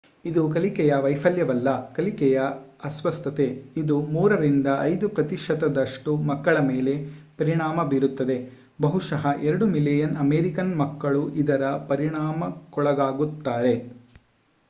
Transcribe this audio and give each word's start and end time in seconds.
ಇದು 0.25 0.43
ಕಲಿಕೆಯ 0.49 0.93
ವೈಫಲ್ಯವಲ್ಲ 1.03 1.67
ಕಲಿಕೆಯ 1.93 2.37
ಅಸ್ವಸ್ಥತೆ 2.83 3.45
ಇದು 3.81 3.95
3 4.13 4.39
ರಿಂದ 4.41 4.69
5 4.85 5.09
ಪ್ರತಿಶತದಷ್ಟು 5.13 6.13
ಮಕ್ಕಳ 6.31 6.55
ಮೇಲೆ 6.71 6.95
ಪರಿಣಾಮ 7.39 7.85
ಬೀರುತ್ತದೆ 7.91 8.37
ಬಹುಶಃ 8.81 9.23
2 9.45 9.69
ಮಿಲಿಯನ್ 9.75 10.19
ಅಮೆರಿಕನ್ 10.25 10.73
ಮಕ್ಕಳು 10.83 11.23
ಇದರ 11.43 11.63
ಪರಿಣಾಮಕ್ಕೊಳಗಾಗುತ್ತಾರೆ 11.91 13.75